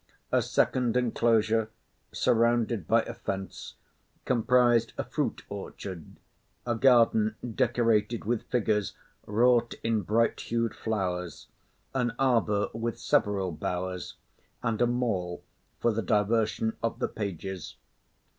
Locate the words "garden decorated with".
6.73-8.49